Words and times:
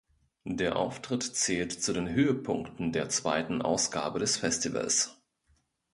Der 0.47 0.77
Auftritt 0.77 1.21
zählt 1.21 1.71
zu 1.73 1.93
den 1.93 2.09
Höhepunkten 2.09 2.91
der 2.91 3.09
zweiter 3.09 3.63
Ausgabe 3.63 4.17
des 4.17 4.35
Festivals. 4.35 5.15